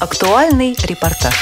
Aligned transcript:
Актуальный 0.00 0.74
репортаж. 0.82 1.34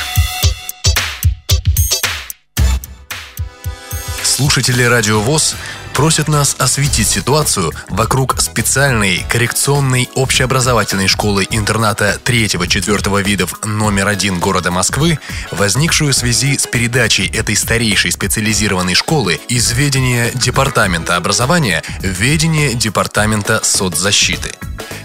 Слушатели 4.25 4.83
Радио 4.83 5.21
ВОЗ 5.21 5.54
просят 5.95 6.27
нас 6.27 6.56
осветить 6.58 7.06
ситуацию 7.06 7.72
вокруг 7.88 8.40
специальной 8.40 9.24
коррекционной 9.30 10.08
общеобразовательной 10.16 11.06
школы-интерната 11.06 12.21
3-4 12.24 13.23
видов 13.23 13.64
номер 13.64 14.09
один 14.09 14.41
города 14.41 14.72
Москвы, 14.72 15.20
возникшую 15.52 16.12
в 16.12 16.16
связи 16.16 16.59
с 16.59 16.66
передачей 16.66 17.29
этой 17.29 17.54
старейшей 17.54 18.11
специализированной 18.11 18.96
школы 18.96 19.38
из 19.48 19.70
ведения 19.70 20.32
Департамента 20.34 21.14
образования 21.14 21.84
в 22.00 22.06
ведение 22.06 22.75
Департамента 22.75 23.61
соцзащиты. 23.62 24.50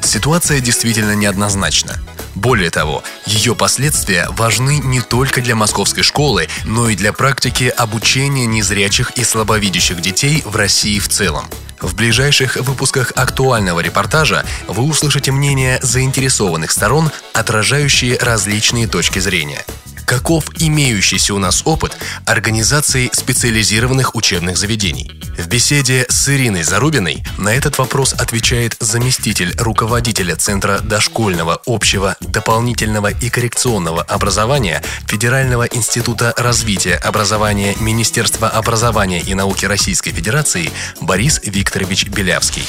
Ситуация 0.01 0.59
действительно 0.59 1.13
неоднозначна. 1.13 1.99
Более 2.35 2.71
того, 2.71 3.03
ее 3.25 3.55
последствия 3.55 4.27
важны 4.31 4.79
не 4.79 5.01
только 5.01 5.41
для 5.41 5.55
московской 5.55 6.03
школы, 6.03 6.47
но 6.65 6.89
и 6.89 6.95
для 6.95 7.13
практики 7.13 7.73
обучения 7.77 8.45
незрячих 8.45 9.11
и 9.11 9.23
слабовидящих 9.23 10.01
детей 10.01 10.41
в 10.45 10.55
России 10.55 10.99
в 10.99 11.07
целом. 11.09 11.45
В 11.79 11.95
ближайших 11.95 12.55
выпусках 12.55 13.11
актуального 13.15 13.81
репортажа 13.81 14.45
вы 14.67 14.83
услышите 14.83 15.31
мнения 15.31 15.79
заинтересованных 15.81 16.71
сторон, 16.71 17.11
отражающие 17.33 18.17
различные 18.17 18.87
точки 18.87 19.19
зрения– 19.19 19.65
Каков 20.05 20.45
имеющийся 20.59 21.33
у 21.33 21.39
нас 21.39 21.61
опыт 21.65 21.97
организации 22.25 23.09
специализированных 23.13 24.15
учебных 24.15 24.57
заведений? 24.57 25.11
В 25.37 25.47
беседе 25.47 26.05
с 26.09 26.29
Ириной 26.29 26.63
Зарубиной 26.63 27.23
на 27.37 27.49
этот 27.49 27.77
вопрос 27.77 28.13
отвечает 28.13 28.75
заместитель 28.79 29.55
руководителя 29.57 30.35
Центра 30.35 30.79
дошкольного, 30.79 31.61
общего, 31.65 32.15
дополнительного 32.19 33.07
и 33.07 33.29
коррекционного 33.29 34.01
образования 34.03 34.83
Федерального 35.07 35.63
института 35.63 36.33
развития 36.37 36.95
образования 36.95 37.75
Министерства 37.79 38.49
образования 38.49 39.21
и 39.21 39.33
науки 39.33 39.65
Российской 39.65 40.11
Федерации 40.11 40.71
Борис 41.01 41.41
Викторович 41.43 42.07
Белявский. 42.09 42.63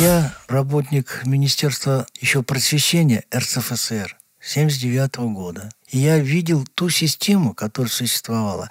Я 0.00 0.34
работник 0.48 1.22
Министерства 1.24 2.06
еще 2.20 2.42
просвещения 2.42 3.24
РСФСР 3.34 4.19
79 4.40 5.16
года. 5.34 5.70
И 5.88 5.98
я 5.98 6.18
видел 6.18 6.66
ту 6.74 6.88
систему, 6.88 7.54
которая 7.54 7.90
существовала. 7.90 8.70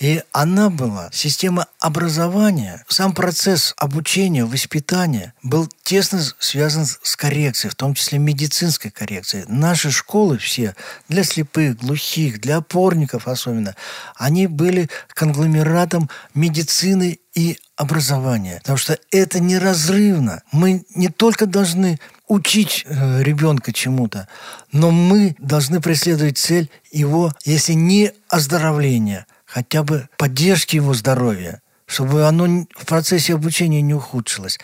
И 0.00 0.22
она 0.32 0.70
была, 0.70 1.08
система 1.12 1.66
образования, 1.78 2.84
сам 2.88 3.14
процесс 3.14 3.74
обучения, 3.76 4.44
воспитания 4.44 5.34
был 5.42 5.68
тесно 5.84 6.20
связан 6.38 6.84
с 6.84 7.16
коррекцией, 7.16 7.70
в 7.70 7.76
том 7.76 7.94
числе 7.94 8.18
медицинской 8.18 8.90
коррекцией. 8.90 9.44
Наши 9.46 9.90
школы 9.92 10.38
все, 10.38 10.74
для 11.08 11.22
слепых, 11.22 11.78
глухих, 11.78 12.40
для 12.40 12.56
опорников 12.56 13.28
особенно, 13.28 13.76
они 14.16 14.48
были 14.48 14.90
конгломератом 15.08 16.10
медицины 16.34 17.20
и 17.34 17.58
образования. 17.76 18.58
Потому 18.58 18.78
что 18.78 18.98
это 19.10 19.40
неразрывно. 19.40 20.42
Мы 20.50 20.84
не 20.94 21.08
только 21.08 21.46
должны 21.46 21.98
учить 22.28 22.84
э, 22.86 23.22
ребенка 23.22 23.72
чему-то, 23.72 24.28
но 24.72 24.90
мы 24.90 25.36
должны 25.38 25.80
преследовать 25.80 26.38
цель 26.38 26.70
его, 26.90 27.32
если 27.44 27.74
не 27.74 28.12
оздоровления, 28.28 29.26
хотя 29.44 29.82
бы 29.82 30.08
поддержки 30.16 30.76
его 30.76 30.94
здоровья, 30.94 31.60
чтобы 31.86 32.26
оно 32.26 32.66
в 32.76 32.86
процессе 32.86 33.34
обучения 33.34 33.82
не 33.82 33.94
ухудшилось. 33.94 34.58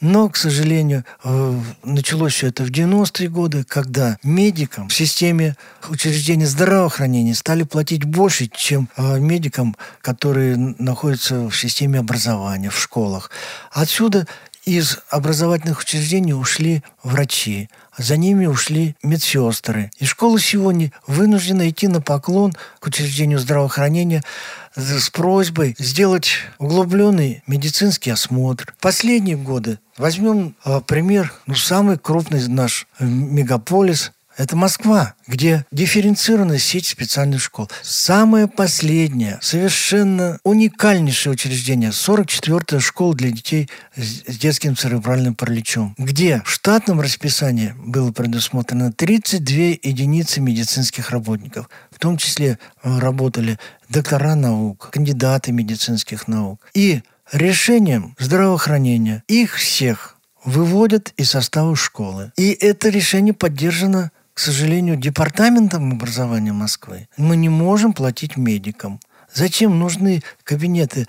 Но, 0.00 0.30
к 0.30 0.36
сожалению, 0.36 1.04
э, 1.24 1.60
началось 1.84 2.32
все 2.32 2.46
это 2.48 2.64
в 2.64 2.70
90-е 2.70 3.28
годы, 3.28 3.64
когда 3.64 4.16
медикам 4.22 4.88
в 4.88 4.94
системе 4.94 5.56
учреждений 5.90 6.46
здравоохранения 6.46 7.34
стали 7.34 7.64
платить 7.64 8.04
больше, 8.04 8.48
чем 8.48 8.88
э, 8.96 9.18
медикам, 9.18 9.76
которые 10.00 10.56
находятся 10.56 11.48
в 11.48 11.54
системе 11.54 11.98
образования, 11.98 12.70
в 12.70 12.80
школах. 12.80 13.30
Отсюда 13.70 14.26
из 14.70 14.98
образовательных 15.10 15.80
учреждений 15.80 16.32
ушли 16.32 16.82
врачи, 17.02 17.68
за 17.98 18.16
ними 18.16 18.46
ушли 18.46 18.94
медсестры. 19.02 19.90
И 19.98 20.04
школа 20.04 20.38
сегодня 20.38 20.92
вынуждена 21.06 21.68
идти 21.68 21.88
на 21.88 22.00
поклон 22.00 22.52
к 22.78 22.86
учреждению 22.86 23.38
здравоохранения 23.38 24.22
с 24.76 25.10
просьбой 25.10 25.74
сделать 25.78 26.30
углубленный 26.58 27.42
медицинский 27.46 28.10
осмотр. 28.10 28.74
Последние 28.80 29.36
годы 29.36 29.78
возьмем 29.98 30.54
э, 30.64 30.80
пример, 30.86 31.32
ну, 31.46 31.56
самый 31.56 31.98
крупный 31.98 32.46
наш 32.46 32.86
мегаполис 33.00 34.12
это 34.36 34.56
Москва, 34.56 35.14
где 35.26 35.66
дифференцированная 35.70 36.58
сеть 36.58 36.86
специальных 36.86 37.42
школ. 37.42 37.68
Самое 37.82 38.46
последнее, 38.48 39.38
совершенно 39.42 40.38
уникальнейшее 40.44 41.32
учреждение, 41.32 41.90
44-я 41.90 42.80
школа 42.80 43.14
для 43.14 43.30
детей 43.30 43.68
с 43.96 44.38
детским 44.38 44.76
церебральным 44.76 45.34
параличом, 45.34 45.94
где 45.98 46.42
в 46.44 46.50
штатном 46.50 47.00
расписании 47.00 47.74
было 47.78 48.12
предусмотрено 48.12 48.92
32 48.92 49.54
единицы 49.82 50.40
медицинских 50.40 51.10
работников. 51.10 51.68
В 51.90 51.98
том 51.98 52.16
числе 52.16 52.58
э, 52.82 52.98
работали 52.98 53.58
доктора 53.88 54.34
наук, 54.34 54.90
кандидаты 54.90 55.52
медицинских 55.52 56.28
наук. 56.28 56.60
И 56.72 57.02
решением 57.32 58.14
здравоохранения 58.18 59.22
их 59.28 59.56
всех 59.56 60.16
выводят 60.44 61.12
из 61.16 61.30
состава 61.30 61.76
школы. 61.76 62.32
И 62.36 62.52
это 62.52 62.88
решение 62.88 63.34
поддержано 63.34 64.10
к 64.40 64.42
сожалению, 64.42 64.96
департаментом 64.96 65.92
образования 65.92 66.54
Москвы 66.54 67.08
мы 67.18 67.36
не 67.36 67.50
можем 67.50 67.92
платить 67.92 68.38
медикам. 68.38 68.98
Зачем 69.34 69.78
нужны 69.78 70.22
кабинеты 70.44 71.06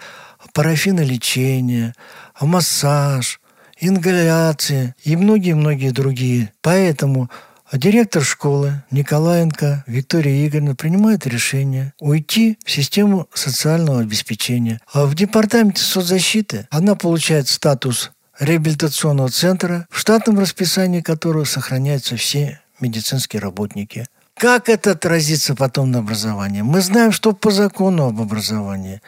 парафинолечения, 0.51 1.95
массаж, 2.41 3.39
ингаляция 3.79 4.97
и 5.05 5.15
многие-многие 5.15 5.91
другие. 5.91 6.51
Поэтому 6.61 7.31
директор 7.71 8.21
школы 8.21 8.83
Николаенко 8.91 9.85
Виктория 9.87 10.45
Игоревна 10.45 10.75
принимает 10.75 11.25
решение 11.25 11.93
уйти 12.01 12.59
в 12.65 12.69
систему 12.69 13.29
социального 13.33 14.01
обеспечения. 14.01 14.81
А 14.91 15.05
в 15.05 15.15
департаменте 15.15 15.81
соцзащиты 15.81 16.67
она 16.69 16.95
получает 16.95 17.47
статус 17.47 18.11
реабилитационного 18.37 19.29
центра, 19.29 19.87
в 19.89 19.97
штатном 19.97 20.37
расписании 20.37 20.99
которого 20.99 21.45
сохраняются 21.45 22.17
все 22.17 22.59
медицинские 22.81 23.41
работники. 23.41 24.05
Как 24.35 24.69
это 24.69 24.91
отразится 24.91 25.55
потом 25.55 25.91
на 25.91 25.99
образовании? 25.99 26.61
Мы 26.61 26.81
знаем, 26.81 27.11
что 27.11 27.33
по 27.33 27.51
закону 27.51 28.07
об 28.07 28.21
образовании 28.21 29.01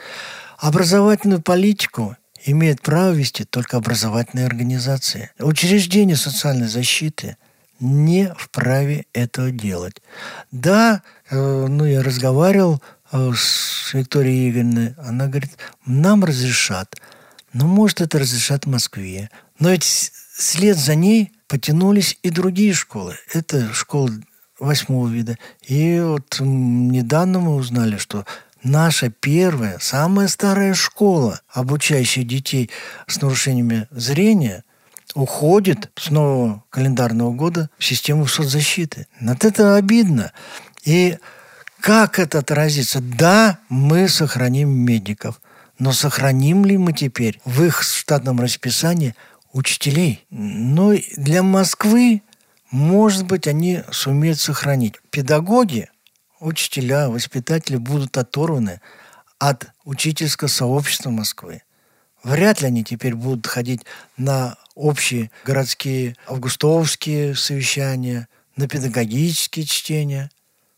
образовательную 0.59 1.41
политику 1.41 2.15
имеют 2.45 2.81
право 2.81 3.11
вести 3.11 3.43
только 3.43 3.77
образовательные 3.77 4.45
организации. 4.45 5.31
Учреждения 5.39 6.15
социальной 6.15 6.67
защиты 6.67 7.37
не 7.79 8.33
вправе 8.37 9.05
этого 9.13 9.51
делать. 9.51 10.01
Да, 10.51 11.01
э, 11.29 11.65
ну 11.67 11.85
я 11.85 12.03
разговаривал 12.03 12.81
э, 13.11 13.31
с 13.35 13.93
Викторией 13.93 14.51
Игоревной, 14.51 14.95
она 14.97 15.27
говорит, 15.27 15.57
нам 15.85 16.23
разрешат, 16.23 16.95
но 17.51 17.67
может 17.67 18.01
это 18.01 18.19
разрешат 18.19 18.65
в 18.65 18.69
Москве. 18.69 19.29
Но 19.59 19.71
ведь 19.71 19.83
след 19.83 20.77
за 20.77 20.95
ней 20.95 21.31
потянулись 21.53 22.17
и 22.23 22.31
другие 22.31 22.73
школы. 22.73 23.15
Это 23.31 23.71
школа 23.75 24.09
восьмого 24.57 25.07
вида. 25.07 25.37
И 25.61 25.99
вот 25.99 26.39
недавно 26.39 27.41
мы 27.41 27.53
узнали, 27.53 27.97
что 27.97 28.25
наша 28.63 29.11
первая, 29.11 29.77
самая 29.79 30.29
старая 30.29 30.73
школа, 30.73 31.41
обучающая 31.49 32.23
детей 32.23 32.71
с 33.05 33.21
нарушениями 33.21 33.87
зрения, 33.91 34.63
уходит 35.13 35.91
с 35.95 36.09
нового 36.09 36.63
календарного 36.71 37.31
года 37.33 37.69
в 37.77 37.85
систему 37.85 38.25
соцзащиты. 38.25 39.05
Вот 39.21 39.45
это 39.45 39.75
обидно. 39.75 40.31
И 40.85 41.19
как 41.79 42.17
это 42.17 42.39
отразится? 42.39 42.99
Да, 42.99 43.59
мы 43.69 44.09
сохраним 44.09 44.69
медиков, 44.69 45.39
но 45.77 45.91
сохраним 45.91 46.65
ли 46.65 46.79
мы 46.79 46.93
теперь 46.93 47.39
в 47.45 47.63
их 47.63 47.83
штатном 47.83 48.41
расписании– 48.41 49.13
учителей. 49.53 50.25
Но 50.29 50.93
для 51.15 51.43
Москвы, 51.43 52.23
может 52.71 53.25
быть, 53.25 53.47
они 53.47 53.83
сумеют 53.91 54.39
сохранить. 54.39 54.95
Педагоги, 55.11 55.89
учителя, 56.39 57.09
воспитатели 57.09 57.77
будут 57.77 58.17
оторваны 58.17 58.81
от 59.39 59.67
учительского 59.85 60.49
сообщества 60.49 61.09
Москвы. 61.11 61.61
Вряд 62.23 62.61
ли 62.61 62.67
они 62.67 62.83
теперь 62.83 63.15
будут 63.15 63.47
ходить 63.47 63.81
на 64.17 64.57
общие 64.75 65.29
городские 65.45 66.15
августовские 66.27 67.35
совещания, 67.35 68.27
на 68.55 68.67
педагогические 68.67 69.65
чтения, 69.65 70.31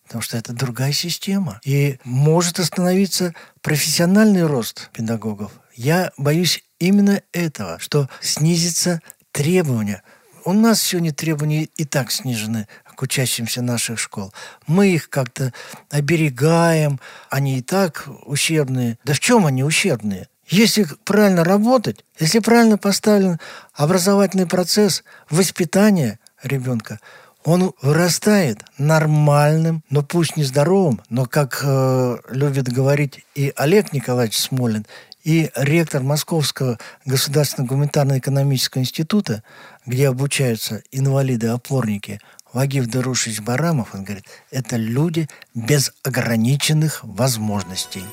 потому 0.04 0.22
что 0.22 0.38
это 0.38 0.54
другая 0.54 0.92
система. 0.92 1.60
И 1.63 2.00
может 2.04 2.60
остановиться 2.60 3.33
профессиональный 3.62 4.45
рост 4.45 4.89
педагогов. 4.92 5.51
Я 5.75 6.12
боюсь 6.18 6.63
именно 6.80 7.22
этого, 7.31 7.80
что 7.80 8.10
снизится 8.22 9.01
требования. 9.31 10.04
У 10.44 10.54
нас 10.54 10.81
сегодня 10.81 11.13
требования 11.13 11.63
и 11.75 11.86
так 11.86 12.12
снижены 12.12 12.68
к 12.95 13.01
учащимся 13.01 13.62
наших 13.62 14.00
школ. 14.00 14.33
Мы 14.68 14.94
их 14.94 15.10
как-то 15.10 15.54
оберегаем, 15.89 17.00
они 17.30 17.60
и 17.60 17.62
так 17.62 18.07
ущербные. 18.25 18.98
Да 19.04 19.13
в 19.13 19.19
чем 19.19 19.45
они 19.45 19.63
ущербные? 19.63 20.30
Если 20.48 20.88
правильно 21.04 21.44
работать, 21.44 22.06
если 22.19 22.39
правильно 22.39 22.77
поставлен 22.77 23.39
образовательный 23.74 24.45
процесс 24.45 25.04
воспитания 25.30 26.19
ребенка, 26.44 27.00
он 27.44 27.74
вырастает 27.81 28.63
нормальным, 28.77 29.83
но 29.89 30.04
пусть 30.04 30.36
не 30.36 30.44
здоровым, 30.44 31.01
но, 31.10 31.25
как 31.25 31.62
э, 31.63 32.18
любит 32.30 32.72
говорить 32.72 33.24
и 33.36 33.54
Олег 33.56 33.94
Николаевич 33.94 34.38
Смолин, 34.38 34.86
и 35.25 35.50
ректор 35.56 36.01
Московского 36.04 36.80
государственного 37.04 37.69
гуманитарно-экономического 37.69 38.81
института, 38.81 39.44
где 39.86 40.07
обучаются 40.07 40.81
инвалиды-опорники, 40.92 42.22
Вагив 42.54 42.86
Дарушич 42.86 43.42
Барамов, 43.42 43.94
он 43.94 44.06
говорит, 44.06 44.24
это 44.50 44.77
люди 44.77 45.27
без 45.54 45.92
ограниченных 46.04 47.01
возможностей. 47.04 48.04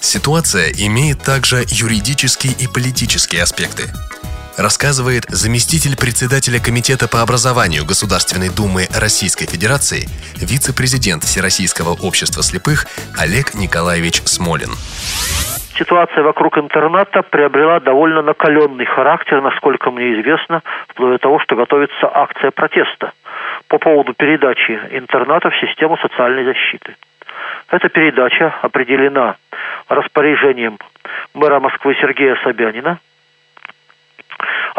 Ситуация 0.00 0.70
имеет 0.72 1.22
также 1.22 1.64
юридические 1.68 2.52
и 2.52 2.66
политические 2.66 3.42
аспекты 3.42 3.84
рассказывает 4.56 5.24
заместитель 5.28 5.96
председателя 5.96 6.60
Комитета 6.60 7.08
по 7.08 7.22
образованию 7.22 7.84
Государственной 7.84 8.48
Думы 8.48 8.86
Российской 8.94 9.46
Федерации, 9.46 10.08
вице-президент 10.36 11.22
Всероссийского 11.24 11.96
общества 12.02 12.42
слепых 12.42 12.86
Олег 13.18 13.54
Николаевич 13.54 14.22
Смолин. 14.24 14.70
Ситуация 15.78 16.22
вокруг 16.22 16.58
интерната 16.58 17.22
приобрела 17.22 17.80
довольно 17.80 18.22
накаленный 18.22 18.84
характер, 18.84 19.40
насколько 19.40 19.90
мне 19.90 20.20
известно, 20.20 20.62
вплоть 20.88 21.12
до 21.12 21.18
того, 21.18 21.38
что 21.40 21.56
готовится 21.56 22.10
акция 22.12 22.50
протеста 22.50 23.12
по 23.68 23.78
поводу 23.78 24.12
передачи 24.12 24.78
интерната 24.90 25.50
в 25.50 25.56
систему 25.56 25.96
социальной 25.96 26.44
защиты. 26.44 26.96
Эта 27.70 27.88
передача 27.88 28.54
определена 28.62 29.36
распоряжением 29.88 30.78
мэра 31.34 31.60
Москвы 31.60 31.94
Сергея 32.00 32.36
Собянина– 32.44 32.98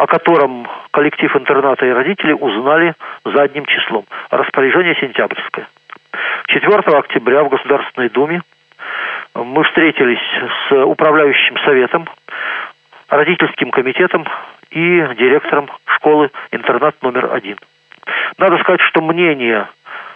о 0.02 0.06
котором 0.08 0.66
коллектив 0.90 1.34
интерната 1.36 1.86
и 1.86 1.90
родители 1.90 2.32
узнали 2.32 2.94
задним 3.24 3.64
числом. 3.66 4.04
Распоряжение 4.30 4.96
сентябрьское. 4.96 5.68
4 6.48 6.76
октября 6.98 7.44
в 7.44 7.48
Государственной 7.48 8.08
Думе 8.08 8.42
мы 9.36 9.62
встретились 9.62 10.18
с 10.68 10.84
управляющим 10.86 11.56
советом, 11.58 12.08
родительским 13.10 13.70
комитетом 13.70 14.26
и 14.70 15.06
директором 15.16 15.70
школы 15.84 16.32
интернат 16.50 17.00
номер 17.00 17.32
один. 17.32 17.58
Надо 18.38 18.58
сказать, 18.58 18.80
что 18.80 19.02
мнения, 19.02 19.70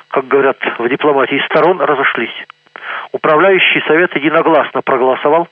как 0.08 0.26
говорят 0.26 0.58
в 0.78 0.88
дипломатии, 0.88 1.40
сторон 1.46 1.80
разошлись. 1.80 2.34
Управляющий 3.12 3.82
совет 3.86 4.16
единогласно 4.16 4.82
проголосовал 4.82 5.46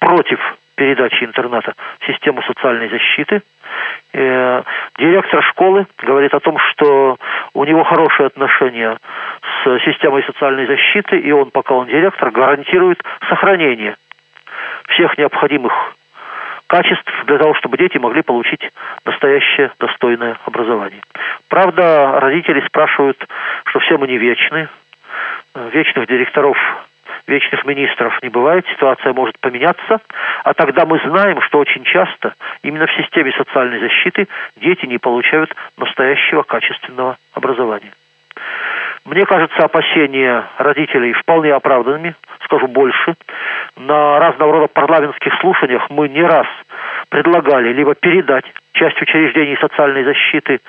против 0.00 0.38
передачи 0.78 1.24
интерната 1.24 1.74
в 1.98 2.06
систему 2.06 2.40
социальной 2.42 2.88
защиты. 2.88 3.42
Э, 4.12 4.62
директор 4.96 5.42
школы 5.42 5.86
говорит 5.98 6.32
о 6.32 6.40
том, 6.40 6.56
что 6.70 7.18
у 7.52 7.64
него 7.64 7.82
хорошие 7.82 8.28
отношения 8.28 8.96
с 9.42 9.78
системой 9.80 10.22
социальной 10.22 10.66
защиты, 10.66 11.18
и 11.18 11.32
он, 11.32 11.50
пока 11.50 11.74
он 11.74 11.88
директор, 11.88 12.30
гарантирует 12.30 13.02
сохранение 13.28 13.96
всех 14.90 15.18
необходимых 15.18 15.72
качеств 16.68 17.12
для 17.26 17.38
того, 17.38 17.54
чтобы 17.54 17.76
дети 17.76 17.98
могли 17.98 18.22
получить 18.22 18.62
настоящее 19.04 19.72
достойное 19.80 20.36
образование. 20.44 21.02
Правда, 21.48 22.20
родители 22.20 22.64
спрашивают, 22.66 23.18
что 23.64 23.80
все 23.80 23.98
мы 23.98 24.06
не 24.06 24.16
вечны, 24.16 24.68
вечных 25.72 26.06
директоров 26.06 26.56
вечных 27.28 27.64
министров 27.64 28.18
не 28.22 28.30
бывает, 28.30 28.66
ситуация 28.68 29.12
может 29.12 29.38
поменяться, 29.38 30.00
а 30.42 30.54
тогда 30.54 30.86
мы 30.86 30.98
знаем, 31.04 31.40
что 31.42 31.58
очень 31.58 31.84
часто 31.84 32.34
именно 32.62 32.86
в 32.86 32.92
системе 32.92 33.32
социальной 33.32 33.78
защиты 33.78 34.26
дети 34.56 34.86
не 34.86 34.98
получают 34.98 35.54
настоящего 35.76 36.42
качественного 36.42 37.18
образования. 37.34 37.92
Мне 39.04 39.24
кажется, 39.24 39.64
опасения 39.64 40.44
родителей 40.58 41.12
вполне 41.12 41.52
оправданными, 41.52 42.14
скажу 42.44 42.66
больше. 42.66 43.14
На 43.76 44.18
разного 44.18 44.52
рода 44.52 44.66
парламентских 44.68 45.32
слушаниях 45.40 45.88
мы 45.90 46.08
не 46.08 46.22
раз 46.22 46.46
предлагали 47.08 47.72
либо 47.72 47.94
передать 47.94 48.44
часть 48.72 49.00
учреждений 49.00 49.56
социальной 49.60 50.04
защиты 50.04 50.60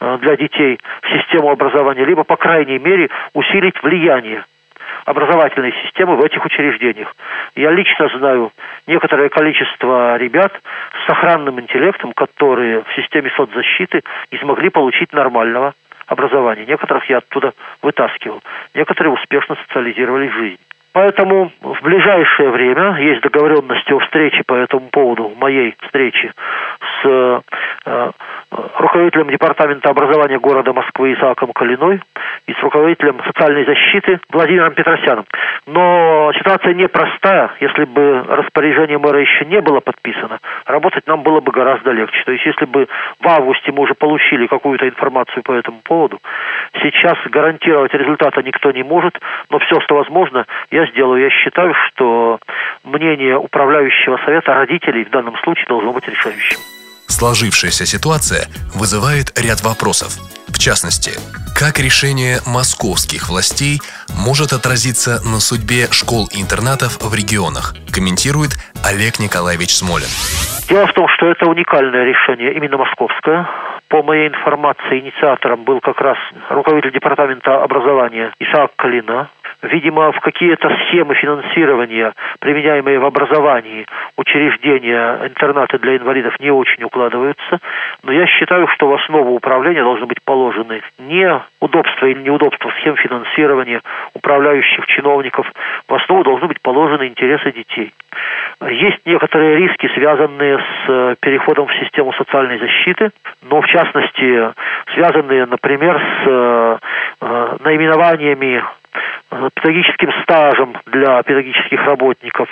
э, 0.00 0.18
для 0.20 0.36
детей 0.36 0.78
в 1.02 1.08
систему 1.08 1.50
образования, 1.50 2.04
либо, 2.04 2.24
по 2.24 2.36
крайней 2.36 2.78
мере, 2.78 3.08
усилить 3.34 3.82
влияние 3.82 4.44
образовательной 5.08 5.72
системы 5.84 6.16
в 6.16 6.24
этих 6.24 6.44
учреждениях. 6.44 7.14
Я 7.56 7.70
лично 7.70 8.08
знаю 8.18 8.52
некоторое 8.86 9.30
количество 9.30 10.16
ребят 10.18 10.52
с 10.52 11.06
сохранным 11.06 11.58
интеллектом, 11.60 12.12
которые 12.12 12.82
в 12.82 12.94
системе 12.94 13.30
соцзащиты 13.34 14.02
не 14.30 14.38
смогли 14.38 14.68
получить 14.68 15.14
нормального 15.14 15.74
образования. 16.06 16.66
Некоторых 16.66 17.08
я 17.08 17.18
оттуда 17.18 17.54
вытаскивал. 17.80 18.42
Некоторые 18.74 19.14
успешно 19.14 19.56
социализировались 19.66 20.30
в 20.30 20.36
жизнь. 20.36 20.67
Поэтому 20.92 21.52
в 21.60 21.82
ближайшее 21.82 22.50
время 22.50 22.96
есть 22.98 23.22
договоренности 23.22 23.92
о 23.92 23.98
встрече 24.00 24.42
по 24.46 24.54
этому 24.54 24.88
поводу, 24.90 25.32
моей 25.36 25.76
встрече 25.82 26.32
с 27.02 27.42
э, 27.86 28.10
руководителем 28.50 29.28
Департамента 29.30 29.90
образования 29.90 30.38
города 30.38 30.72
Москвы 30.72 31.12
Исааком 31.12 31.52
Калиной 31.52 32.00
и 32.46 32.52
с 32.52 32.58
руководителем 32.62 33.20
социальной 33.26 33.64
защиты 33.64 34.20
Владимиром 34.30 34.72
Петросяном. 34.74 35.26
Но 35.66 36.32
ситуация 36.36 36.74
непростая. 36.74 37.50
Если 37.60 37.84
бы 37.84 38.24
распоряжение 38.26 38.98
мэра 38.98 39.20
еще 39.20 39.44
не 39.44 39.60
было 39.60 39.80
подписано, 39.80 40.38
работать 40.64 41.06
нам 41.06 41.22
было 41.22 41.40
бы 41.40 41.52
гораздо 41.52 41.92
легче. 41.92 42.22
То 42.24 42.32
есть, 42.32 42.46
если 42.46 42.64
бы 42.64 42.88
в 43.20 43.28
августе 43.28 43.70
мы 43.72 43.82
уже 43.82 43.94
получили 43.94 44.46
какую-то 44.46 44.88
информацию 44.88 45.42
по 45.42 45.52
этому 45.52 45.80
поводу, 45.82 46.20
сейчас 46.80 47.18
гарантировать 47.26 47.92
результата 47.92 48.42
никто 48.42 48.70
не 48.70 48.82
может, 48.82 49.18
но 49.50 49.58
все, 49.58 49.80
что 49.80 49.96
возможно, 49.96 50.46
я 50.70 50.77
сделаю. 50.86 51.22
Я 51.22 51.30
считаю, 51.30 51.74
что 51.88 52.38
мнение 52.84 53.36
управляющего 53.36 54.18
совета 54.24 54.54
родителей 54.54 55.04
в 55.04 55.10
данном 55.10 55.36
случае 55.38 55.66
должно 55.68 55.92
быть 55.92 56.08
решающим. 56.08 56.58
Сложившаяся 57.08 57.86
ситуация 57.86 58.46
вызывает 58.74 59.32
ряд 59.40 59.62
вопросов. 59.62 60.18
В 60.48 60.58
частности, 60.58 61.12
как 61.58 61.78
решение 61.78 62.38
московских 62.46 63.28
властей 63.28 63.80
может 64.14 64.52
отразиться 64.52 65.18
на 65.24 65.40
судьбе 65.40 65.90
школ-интернатов 65.90 66.98
в 67.00 67.14
регионах, 67.14 67.74
комментирует 67.92 68.58
Олег 68.84 69.18
Николаевич 69.18 69.70
Смолин. 69.70 70.10
Дело 70.68 70.86
в 70.86 70.92
том, 70.92 71.08
что 71.16 71.26
это 71.26 71.46
уникальное 71.46 72.04
решение, 72.04 72.52
именно 72.54 72.76
московское. 72.76 73.48
По 73.88 74.02
моей 74.02 74.28
информации, 74.28 75.00
инициатором 75.00 75.64
был 75.64 75.80
как 75.80 75.98
раз 76.00 76.18
руководитель 76.50 76.92
департамента 76.92 77.62
образования 77.62 78.32
Исаак 78.38 78.76
Калина 78.76 79.30
видимо, 79.62 80.12
в 80.12 80.20
какие-то 80.20 80.68
схемы 80.68 81.14
финансирования, 81.14 82.14
применяемые 82.40 82.98
в 82.98 83.04
образовании, 83.04 83.86
учреждения, 84.16 85.26
интернаты 85.26 85.78
для 85.78 85.96
инвалидов 85.96 86.38
не 86.40 86.50
очень 86.50 86.84
укладываются. 86.84 87.58
Но 88.02 88.12
я 88.12 88.26
считаю, 88.26 88.68
что 88.68 88.88
в 88.88 88.94
основу 88.94 89.34
управления 89.34 89.82
должны 89.82 90.06
быть 90.06 90.22
положены 90.22 90.82
не 90.98 91.40
удобства 91.60 92.06
или 92.06 92.20
неудобства 92.20 92.72
схем 92.80 92.96
финансирования 92.96 93.80
управляющих 94.14 94.86
чиновников. 94.86 95.50
В 95.88 95.94
основу 95.94 96.22
должны 96.24 96.46
быть 96.48 96.60
положены 96.60 97.08
интересы 97.08 97.52
детей. 97.52 97.92
Есть 98.60 99.06
некоторые 99.06 99.56
риски, 99.56 99.88
связанные 99.94 100.58
с 100.58 100.88
э, 100.88 101.14
переходом 101.20 101.68
в 101.68 101.74
систему 101.74 102.12
социальной 102.14 102.58
защиты, 102.58 103.10
но 103.48 103.60
в 103.60 103.66
частности 103.66 104.52
связанные, 104.94 105.46
например, 105.46 105.96
с 105.96 106.26
э, 106.26 106.78
э, 107.20 107.56
наименованиями 107.60 108.64
педагогическим 109.30 110.12
стажем 110.22 110.76
для 110.86 111.22
педагогических 111.22 111.84
работников, 111.84 112.48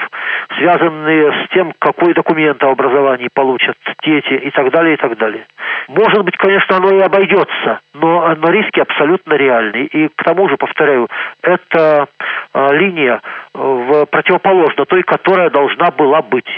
связанные 0.57 1.33
с 1.33 1.49
тем, 1.51 1.73
какой 1.79 2.15
документ 2.15 2.63
о 2.63 2.71
образовании 2.71 3.29
получат 3.33 3.77
дети 4.03 4.35
и 4.35 4.51
так 4.51 4.71
далее, 4.71 4.95
и 4.95 4.97
так 4.97 5.17
далее. 5.17 5.47
Может 5.89 6.25
быть, 6.25 6.37
конечно, 6.37 6.77
оно 6.77 6.91
и 6.91 7.01
обойдется, 7.01 7.81
но, 7.95 8.35
но 8.37 8.51
риски 8.51 8.81
абсолютно 8.81 9.35
реальны. 9.35 9.85
И 9.85 10.09
к 10.09 10.23
тому 10.25 10.49
же, 10.49 10.57
повторяю, 10.57 11.09
это 11.43 12.09
э, 12.53 12.69
линия 12.75 13.21
в 13.55 14.07
противоположно 14.07 14.85
той, 14.85 15.03
которая 15.03 15.51
должна 15.51 15.91
была 15.91 16.23
быть. 16.23 16.49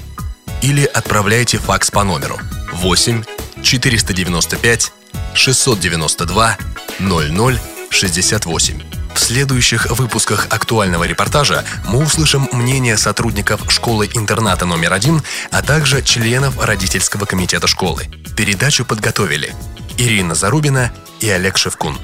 или 0.66 0.84
отправляйте 0.84 1.60
факс 1.60 1.92
по 1.92 2.04
номеру 2.04 2.40
8 2.74 3.24
495 3.62 4.92
692 5.36 6.58
0068. 7.00 8.82
В 9.14 9.20
следующих 9.20 9.86
выпусках 9.92 10.48
актуального 10.50 11.04
репортажа 11.04 11.64
мы 11.88 12.00
услышим 12.00 12.50
мнение 12.52 12.98
сотрудников 12.98 13.62
школы-интерната 13.72 14.66
номер 14.66 14.94
один, 14.94 15.22
а 15.52 15.62
также 15.62 16.02
членов 16.02 16.60
родительского 16.60 17.26
комитета 17.26 17.68
школы. 17.68 18.08
Передачу 18.36 18.86
подготовили 18.86 19.54
Ирина 19.98 20.34
Зарубина 20.34 20.92
и 21.20 21.30
Олег 21.30 21.58
Шевкун. 21.58 21.98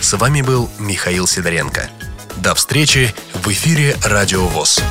С 0.00 0.16
вами 0.16 0.42
был 0.42 0.68
Михаил 0.80 1.28
Сидоренко. 1.28 1.88
До 2.38 2.56
встречи 2.56 3.14
в 3.34 3.48
эфире 3.48 3.96
«Радио 4.02 4.46
ВОЗ». 4.48 4.82